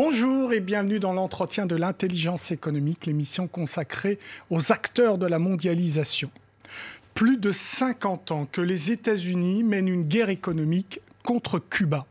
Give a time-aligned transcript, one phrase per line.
[0.00, 6.30] Bonjour et bienvenue dans l'entretien de l'intelligence économique, l'émission consacrée aux acteurs de la mondialisation.
[7.14, 12.06] Plus de 50 ans que les États-Unis mènent une guerre économique contre Cuba.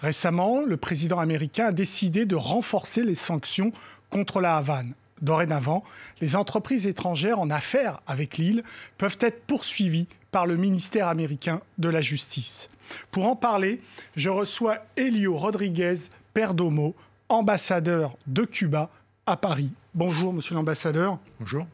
[0.00, 3.72] Récemment, le président américain a décidé de renforcer les sanctions
[4.10, 4.94] contre la Havane.
[5.20, 5.82] Dorénavant,
[6.20, 8.62] les entreprises étrangères en affaires avec l'île
[8.96, 12.70] peuvent être poursuivies par le ministère américain de la Justice.
[13.10, 13.80] Pour en parler,
[14.14, 15.96] je reçois Elio Rodriguez
[16.32, 16.94] Perdomo,
[17.28, 18.90] ambassadeur de Cuba
[19.26, 19.70] à Paris.
[19.94, 21.18] Bonjour, monsieur l'ambassadeur.
[21.40, 21.66] Bonjour.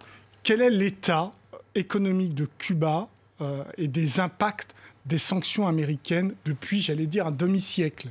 [0.42, 1.32] Quel est l'état
[1.74, 3.08] économique de Cuba
[3.40, 4.74] euh, et des impacts
[5.06, 8.10] des sanctions américaines depuis, j'allais dire, un demi-siècle?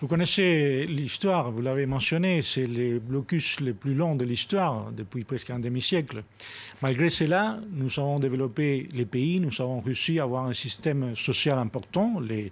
[0.00, 5.24] Vous connaissez l'histoire, vous l'avez mentionné, c'est les blocus les plus longs de l'histoire depuis
[5.24, 6.24] presque un demi-siècle.
[6.80, 11.58] Malgré cela, nous avons développé les pays, nous avons réussi à avoir un système social
[11.58, 12.18] important.
[12.18, 12.50] Les,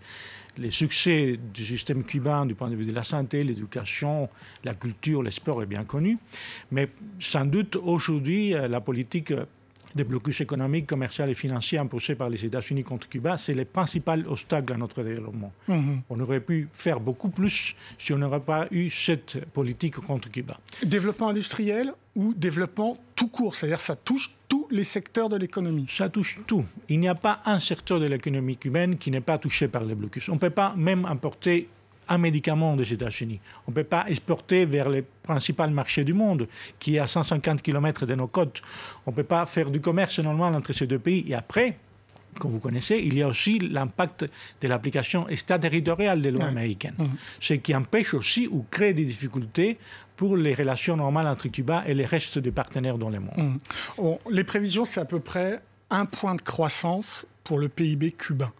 [0.58, 4.28] les succès du système cubain du point de vue de la santé, l'éducation,
[4.64, 6.18] la culture, le sport est bien connu.
[6.70, 9.32] Mais sans doute aujourd'hui, la politique
[9.94, 14.26] des blocus économiques, commerciaux et financiers imposés par les États-Unis contre Cuba, c'est le principal
[14.26, 15.52] obstacle à notre développement.
[15.68, 16.02] Mhm.
[16.08, 20.58] On aurait pu faire beaucoup plus si on n'aurait pas eu cette politique contre Cuba.
[20.84, 25.86] Développement industriel ou développement tout court, c'est-à-dire ça touche tous les secteurs de l'économie?
[25.88, 26.64] Ça touche tout.
[26.88, 29.94] Il n'y a pas un secteur de l'économie cubaine qui n'est pas touché par les
[29.94, 30.28] blocus.
[30.28, 31.68] On ne peut pas même importer
[32.08, 33.40] un médicament des États-Unis.
[33.66, 37.62] On ne peut pas exporter vers les principaux marchés du monde, qui est à 150
[37.62, 38.62] km de nos côtes.
[39.06, 41.24] On ne peut pas faire du commerce normal entre ces deux pays.
[41.28, 41.76] Et après,
[42.38, 44.28] comme vous connaissez, il y a aussi l'impact
[44.60, 47.06] de l'application extraterritoriale des lois américaines, mmh.
[47.40, 49.78] ce qui empêche aussi ou crée des difficultés
[50.16, 53.58] pour les relations normales entre Cuba et les restes des partenaires dans le monde.
[53.98, 54.30] Mmh.
[54.30, 58.52] les prévisions, c'est à peu près un point de croissance pour le PIB cubain.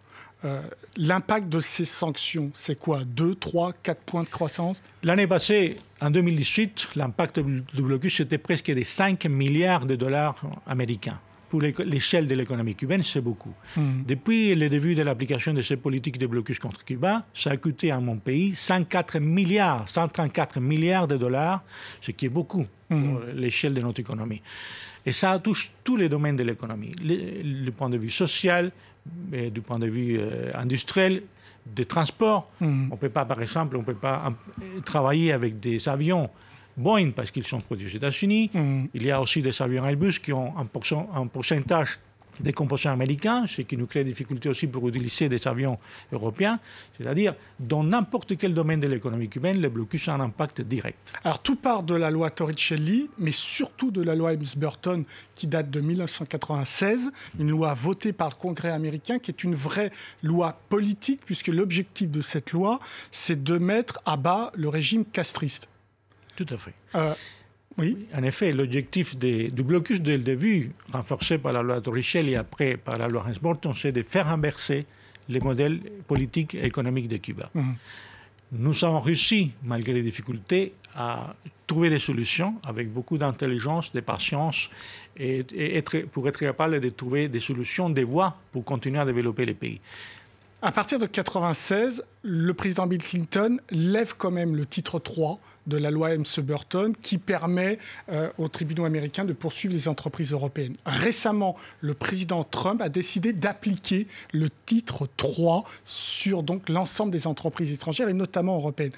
[0.45, 0.61] Euh,
[0.95, 3.03] l'impact de ces sanctions, c'est quoi?
[3.03, 4.81] 2, 3, 4 points de croissance?
[5.03, 11.19] L'année passée, en 2018, l'impact du blocus c'était presque des 5 milliards de dollars américains.
[11.49, 13.53] Pour l'échelle de l'économie cubaine, c'est beaucoup.
[13.75, 14.03] Hmm.
[14.07, 17.89] Depuis le début de l'application de ces politiques de blocus contre Cuba, ça a coûté
[17.89, 21.63] à mon pays 104 milliards, 134 milliards de dollars,
[22.01, 23.03] ce qui est beaucoup hmm.
[23.03, 24.43] pour l'échelle de notre économie.
[25.05, 28.71] Et ça touche tous les domaines de l'économie, le, point de vue social,
[29.51, 31.23] du point de vue euh, industriel,
[31.65, 32.47] des transports.
[32.59, 32.87] Hmm.
[32.89, 34.33] On ne peut pas, par exemple, on peut pas
[34.85, 36.29] travailler avec des avions
[36.77, 38.49] Boeing parce qu'ils sont produits aux États-Unis.
[38.53, 38.85] Hmm.
[38.93, 41.99] Il y a aussi des avions Airbus qui ont un pourcentage
[42.39, 45.77] des composants américains, ce qui nous crée des difficultés aussi pour utiliser des avions
[46.11, 46.59] européens.
[46.97, 50.97] C'est-à-dire, dans n'importe quel domaine de l'économie cubaine, les blocus ont un impact direct.
[51.23, 55.03] Alors, tout part de la loi Torricelli, mais surtout de la loi Helms-Burton
[55.35, 59.91] qui date de 1996, une loi votée par le Congrès américain qui est une vraie
[60.23, 62.79] loi politique, puisque l'objectif de cette loi,
[63.11, 65.67] c'est de mettre à bas le régime castriste.
[66.35, 66.73] Tout à fait.
[66.95, 67.13] Euh,
[67.79, 67.97] oui.
[68.15, 72.35] En effet, l'objectif du blocus dès le début, renforcé par la loi de Richel et
[72.35, 74.85] après par la loi Hens-Borton, c'est de faire inverser
[75.27, 77.49] les modèles politiques et économiques de Cuba.
[77.53, 77.75] Mhm.
[78.51, 81.35] Nous avons réussi, malgré les difficultés, à
[81.67, 84.69] trouver des solutions avec beaucoup d'intelligence, de patience,
[85.17, 85.45] et,
[85.77, 89.53] être, pour être capable de trouver des solutions, des voies pour continuer à développer les
[89.53, 89.81] pays.
[90.61, 95.77] À partir de 1996, le président Bill Clinton lève quand même le titre 3 de
[95.77, 97.79] la loi Helms-Burton qui permet
[98.11, 100.73] euh, aux tribunaux américains de poursuivre les entreprises européennes.
[100.85, 107.71] Récemment, le président Trump a décidé d'appliquer le titre 3 sur donc l'ensemble des entreprises
[107.71, 108.91] étrangères et notamment européennes.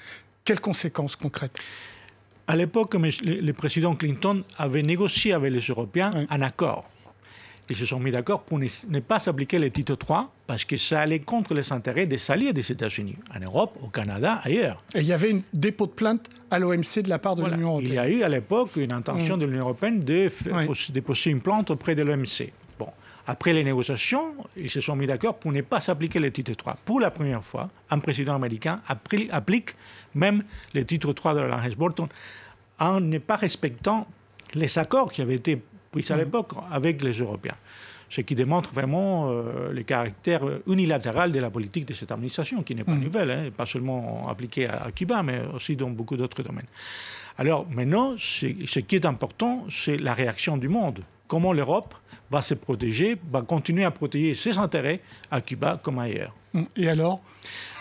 [0.44, 1.56] Quelles conséquences concrètes?
[2.48, 6.90] À l'époque, le président Clinton avait négocié avec les Européens un accord
[7.70, 11.00] ils se sont mis d'accord pour ne, pas s'appliquer le titre 3 parce que ça
[11.00, 14.82] allait contre les intérêts des alliés des États-Unis, en Europe, au Canada, ailleurs.
[14.94, 17.70] Et il y avait un dépôt de plainte à l'OMC de la part de l'Union
[17.70, 17.90] européenne.
[17.90, 19.40] Il y a eu à l'époque une intention mm.
[19.40, 20.30] de l'Union européenne de
[20.90, 22.52] déposer une plainte auprès de l'OMC.
[22.78, 22.88] Bon.
[23.26, 26.78] Après les négociations, ils se sont mis d'accord pour ne pas s'appliquer le titre 3.
[26.84, 29.76] Pour la première fois, un président américain applique
[30.14, 30.42] même
[30.74, 32.08] le titre 3 de la Bolton
[32.78, 34.06] en ne pas respectant
[34.54, 37.56] les accords qui avaient été pris à l'époque avec les Européens.
[38.10, 42.74] Ce qui démontre vraiment euh, le caractère unilatéral de la politique de cette administration, qui
[42.74, 46.66] n'est pas nouvelle, hein, pas seulement appliquée à, Cuba, mais aussi dans beaucoup d'autres domaines.
[47.38, 51.00] Alors maintenant, ce qui est important, c'est la réaction du monde.
[51.32, 51.94] Comment l'Europe
[52.30, 55.00] va se protéger, va continuer à protéger ses intérêts
[55.30, 56.34] à Cuba comme ailleurs.
[56.76, 57.22] Et alors?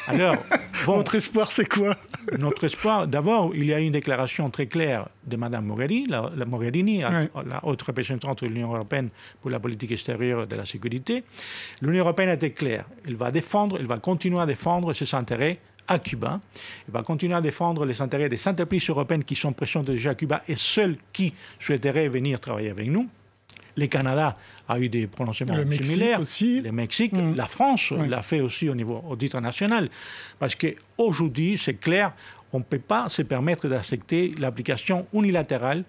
[0.08, 0.38] Alors,
[0.86, 1.98] votre espoir, c'est quoi?
[2.40, 7.02] Notre espoir, d'abord, il y a une déclaration très claire de Mme Mogherini, la, Mogherini,
[7.02, 9.10] la haute représentante de l'Union européenne
[9.42, 11.26] pour la politique extérieure de la sécurité.
[11.82, 12.86] L'Union européenne a été claire.
[13.06, 15.60] Elle va défendre, elle va continuer à défendre ses intérêts
[15.90, 16.40] à Cuba.
[16.88, 20.16] Il va continuer à défendre les intérêts des entreprises européennes qui sont présentes déjà à
[20.16, 23.10] Cuba et celles qui souhaiteraient venir travailler avec nous.
[23.78, 24.34] Le Canada
[24.68, 26.20] a eu des prononcements le Mexique similaires.
[26.20, 26.62] Aussi.
[26.62, 27.36] Le Mexique, mm.
[27.36, 29.90] la France l'a fait aussi au niveau audit national.
[30.40, 32.14] Parce qu'aujourd'hui, c'est clair,
[32.54, 35.84] on ne peut pas se permettre d'accepter l'application unilatérale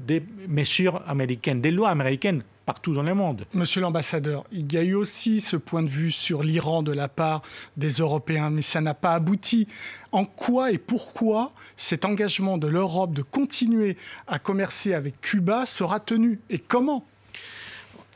[0.00, 3.46] des mesures américaines, des lois américaines partout dans le monde.
[3.54, 7.08] Monsieur l'ambassadeur, il y a eu aussi ce point de vue sur l'Iran de la
[7.08, 7.42] part
[7.76, 9.68] des Européens, mais ça n'a pas abouti.
[10.10, 13.96] En quoi et pourquoi cet engagement de l'Europe de continuer
[14.26, 17.06] à commercer avec Cuba sera tenu Et comment?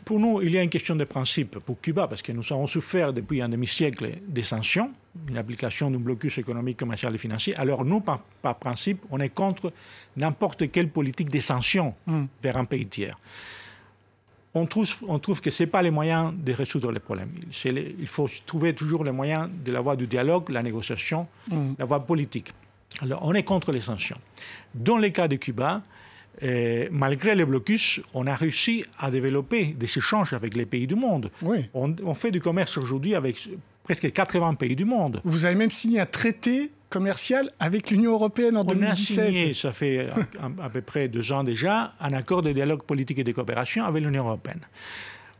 [0.04, 2.66] Pour nous, il y a une question de principe pour Cuba, parce que nous avons
[2.66, 4.90] souffert depuis un demi-siècle des sanctions,
[5.28, 7.54] une application d'un blocus économique, commercial et financier.
[7.56, 8.20] Alors nous, par,
[8.58, 9.72] principe, on est contre
[10.16, 12.24] n'importe quelle politique des sanctions hmm.
[12.42, 13.16] vers un pays tiers
[14.54, 17.30] on trouve, on trouve que ce n'est pas les moyens de résoudre les problèmes.
[17.64, 21.74] il faut trouver toujours les moyens de la voie du dialogue, la négociation, mm.
[21.78, 22.52] la voie politique.
[23.00, 24.18] Alors, on est contre les sanctions.
[24.74, 25.82] Dans le cas de Cuba,
[26.42, 30.94] euh, malgré les blocus, on a réussi à développer des échanges avec les pays du
[30.94, 31.30] monde.
[31.74, 33.48] On, on fait du commerce aujourd'hui avec
[33.84, 35.20] presque 80 pays du monde.
[35.24, 39.18] Vous avez même signé un traité commercial avec l'Union européenne en 2017.
[39.18, 40.08] On a signé, ça fait
[40.62, 44.04] à, peu près deux ans déjà, un accord de dialogue politique et de coopération avec
[44.04, 44.60] l'Union européenne.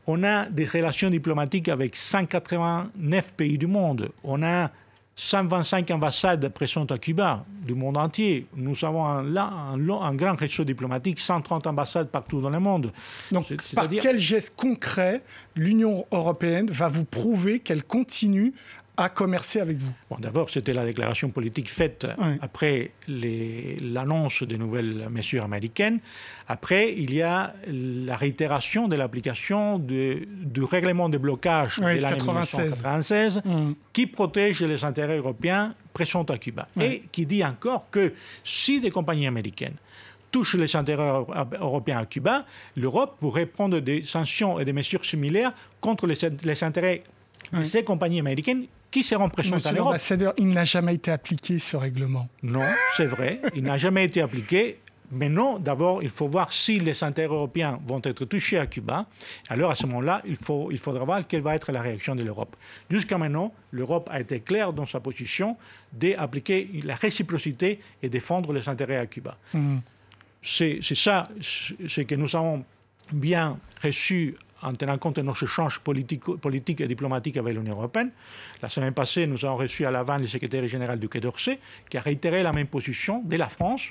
[0.06, 4.10] On a des relations diplomatiques avec 189 pays du monde.
[4.24, 4.70] On a
[5.16, 8.46] 125 ambassades présentes à Cuba, du monde entier.
[8.56, 12.92] Nous avons un, un, grand réseau diplomatique, 130 ambassades partout dans le monde.
[13.30, 15.22] Donc, par quel geste concret
[15.54, 18.54] l'Union européenne va vous prouver qu'elle continue
[19.00, 19.92] à commercer avec vous.
[20.10, 22.06] Bon, D'abord, c'était la déclaration politique faite
[22.40, 26.00] après l'annonce des nouvelles mesures américaines.
[26.46, 33.42] Après, il y a la réitération de l'application du règlement de blocage de l'année 1996
[33.44, 33.72] mm.
[33.92, 38.12] qui protège les intérêts européens présents à Cuba et qui dit encore que
[38.44, 39.76] si des compagnies américaines
[40.30, 41.24] touchent les intérêts
[41.58, 42.44] européens à Cuba,
[42.76, 47.02] l'Europe pourrait prendre des sanctions et des mesures similaires contre les, les intérêts
[47.52, 49.96] de ces compagnies américaines qui seront présentes à l'Europe.
[50.38, 52.28] il n'a jamais été appliqué ce règlement.
[52.42, 52.64] Non,
[52.96, 54.78] c'est vrai, il n'a jamais été appliqué.
[55.12, 59.06] Mais non, d'abord, il faut voir si les intérêts européens vont être touchés à Cuba.
[59.48, 60.36] Alors, à ce moment-là, il,
[60.70, 62.54] il faudra voir quelle va être la réaction de l'Europe.
[62.88, 65.56] Jusqu'à maintenant, l'Europe a été claire dans sa position
[65.92, 69.36] d'appliquer la réciprocité et défendre les intérêts à Cuba.
[69.52, 69.78] Mmh.
[70.42, 72.64] C'est ça ce que nous avons
[73.12, 78.10] bien reçu en tenant compte de nos échanges politiques et diplomatiques avec l'Union européenne.
[78.62, 81.58] La semaine passée, nous avons reçu à Lavande le secrétaire général du Quai d'Orsay,
[81.88, 83.82] qui a réitéré la même position de la France,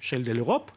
[0.00, 0.70] celle de l'Europe.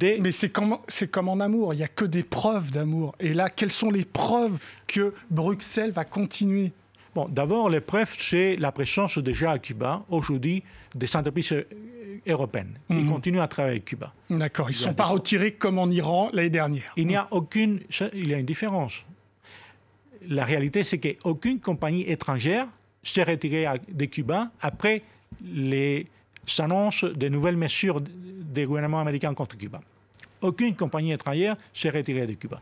[0.00, 0.78] Mais c'est comme,
[1.10, 3.14] comme en amour, il n'y a que des preuves d'amour.
[3.20, 6.72] Et là, quelles sont les preuves que Bruxelles va continuer?
[7.14, 10.64] Bon, d'abord, les preuves, c'est la présence déjà à Cuba, aujourd'hui,
[10.96, 11.54] des entreprises
[12.26, 12.78] européenne.
[12.90, 14.12] Ils continuent à travailler avec Cuba.
[14.30, 14.70] D'accord.
[14.70, 16.92] Ils ne sont pas retirés comme en Iran l'année dernière.
[16.96, 17.80] Il n'y a aucune.
[18.12, 19.02] Il y a une différence.
[20.26, 22.66] La réalité, c'est qu'aucune compagnie étrangère
[23.02, 25.02] s'est retirée de Cuba après
[25.44, 26.06] les
[26.58, 29.80] annonces de nouvelles mesures des gouvernements américains contre Cuba.
[30.40, 32.60] Aucune compagnie étrangère s'est retirée de Cuba.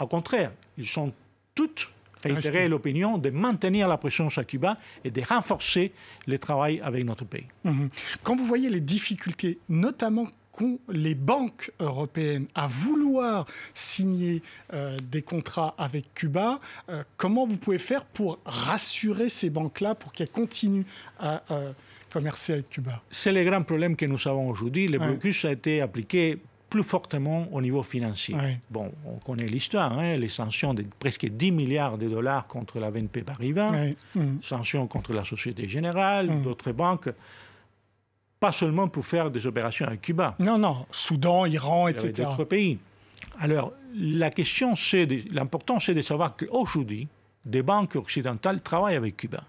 [0.00, 1.12] Au contraire, ils sont
[1.54, 1.90] toutes
[2.24, 5.92] réitérer l'opinion de maintenir la présence à Cuba et de renforcer
[6.26, 7.46] le travail avec notre pays.
[7.64, 7.88] Mhm.
[8.22, 15.22] Quand vous voyez les difficultés, notamment qu'ont les banques européennes à vouloir signer euh, des
[15.22, 16.58] contrats avec Cuba,
[16.88, 20.84] euh, comment vous pouvez faire pour rassurer ces banques-là pour qu'elles continuent
[21.18, 21.72] à euh,
[22.12, 23.02] commercer avec Cuba?
[23.10, 24.88] C'est le grand problème que nous avons aujourd'hui.
[24.88, 26.38] Le blocus a été appliqué
[26.70, 28.36] plus fortement au niveau financier.
[28.70, 32.90] Bon, on connaît l'histoire, hein, les sanctions de presque 10 milliards de dollars contre la
[32.90, 33.72] BNP Paribas,
[34.14, 34.36] mm.
[34.40, 36.42] sanctions contre la Société Générale, mm.
[36.42, 37.10] d'autres banques,
[38.38, 40.36] pas seulement pour faire des opérations à Cuba.
[40.38, 42.22] Non, non, Soudan, Iran, etc.
[42.22, 42.78] D'autres pays.
[43.40, 47.08] Alors, la question, c'est, l'important, c'est de savoir qu'aujourd'hui,
[47.44, 49.42] des banques occidentales travaillent avec Cuba.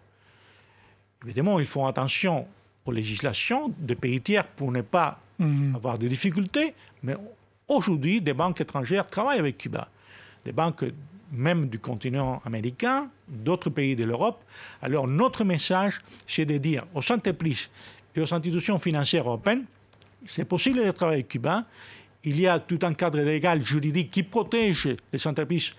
[1.23, 2.47] Évidemment, ils font attention
[2.85, 5.75] aux législations des pays tiers pour ne pas Mhm.
[5.75, 7.15] avoir des difficultés, mais
[7.67, 9.87] aujourd'hui, des banques étrangères travaillent avec Cuba.
[10.45, 10.85] Des banques
[11.31, 14.43] même du continent américain, d'autres pays de l'Europe.
[14.81, 15.97] Alors notre message,
[16.27, 17.69] c'est de dire aux entreprises
[18.15, 19.63] et aux institutions financières européennes,
[20.25, 21.65] c'est possible de travailler avec Cuba.
[22.23, 25.73] Il y a tout un cadre légal, juridique qui protège les entreprises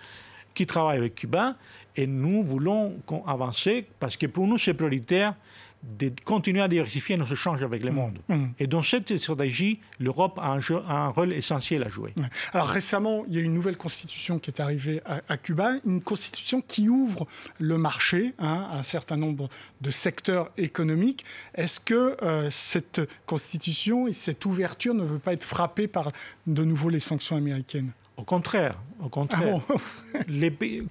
[0.53, 1.55] qui travaillent avec Cuba.
[1.95, 2.95] Et nous voulons
[3.27, 5.35] avancer parce que pour nous, c'est prioritaire
[5.83, 7.95] de continuer à diversifier nos échanges avec le mmh.
[7.95, 8.19] monde.
[8.29, 8.45] Mmh.
[8.59, 12.13] Et dans cette stratégie, l'Europe a, un, rôle essentiel à jouer.
[12.53, 16.61] Alors récemment, il y a une nouvelle constitution qui est arrivée à, Cuba, une constitution
[16.61, 17.27] qui ouvre
[17.59, 19.49] le marché hein, à un certain nombre
[19.81, 21.25] de secteurs économiques.
[21.55, 26.11] Est-ce que euh, cette constitution et cette ouverture ne veut pas être frappée par
[26.47, 27.91] de nouveau les sanctions américaines?
[28.15, 29.59] Au contraire, au contraire.
[29.69, 30.19] Ah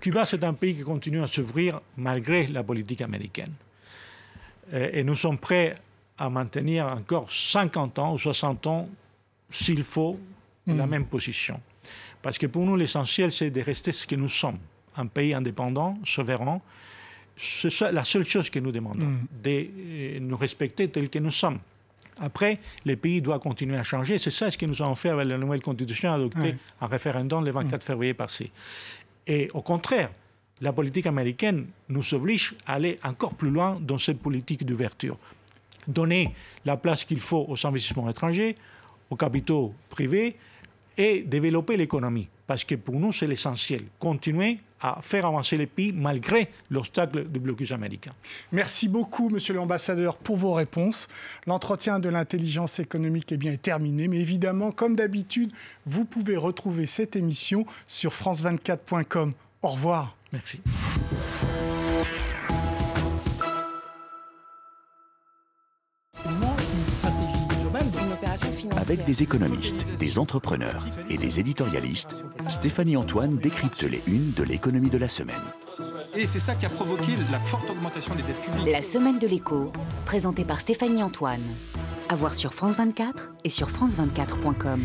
[0.00, 3.52] Cuba, c'est un pays qui continue à s'ouvrir malgré la politique américaine.
[4.72, 5.74] Euh, et nous sommes prêts
[6.18, 8.88] à maintenir encore 50 ans ou 60 ans,
[9.50, 10.18] s'il faut,
[10.66, 10.90] la hmm.
[10.90, 11.60] même position.
[12.20, 14.58] Parce que pour nous, l'essentiel, c'est de rester ce que nous sommes,
[14.96, 16.60] un pays indépendant, souverain.
[17.36, 19.26] C'est la seule chose que nous demandons, hmm.
[19.42, 21.58] de euh, nous respecter tel que nous sommes.
[22.18, 24.18] Après, les pays doivent continuer à changer.
[24.18, 27.50] C'est ça ce que nous avons fait avec la nouvelle constitution adoptée en référendum le
[27.50, 27.84] 24 hmm.
[27.84, 28.50] février passé.
[29.26, 30.10] Et au contraire,
[30.60, 35.18] la politique américaine nous oblige à aller encore plus loin dans cette politique d'ouverture.
[35.88, 36.32] Donner
[36.64, 38.54] la place qu'il faut aux investissements étrangers,
[39.10, 40.36] aux capitaux privés
[40.96, 42.28] et développer l'économie.
[42.46, 43.84] Parce que pour nous, c'est l'essentiel.
[43.98, 48.10] Continuer à faire avancer les pays malgré l'obstacle du blocus américain.
[48.50, 51.08] Merci beaucoup, monsieur l'ambassadeur, pour vos réponses.
[51.46, 55.52] L'entretien de l'intelligence économique est bien terminé, mais évidemment, comme d'habitude,
[55.86, 59.32] vous pouvez retrouver cette émission sur france24.com.
[59.62, 60.16] Au revoir.
[60.32, 60.60] Merci.
[68.76, 72.16] Avec des économistes, des entrepreneurs et des éditorialistes,
[72.48, 75.42] Stéphanie Antoine décrypte les unes de l'économie de la semaine.
[76.14, 78.70] Et c'est ça qui a provoqué la forte augmentation des dettes publiques.
[78.70, 79.72] La semaine de l'écho,
[80.04, 81.42] présentée par Stéphanie Antoine.
[82.08, 84.82] À voir sur France 24 et sur France24.com.